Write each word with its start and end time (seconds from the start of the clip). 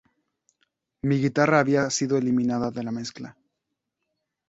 Mi 1.03 1.19
guitarra 1.19 1.59
había 1.59 1.87
sido 1.91 2.17
eliminada 2.17 2.71
de 2.71 2.81
la 2.81 2.91
mezcla. 2.91 3.37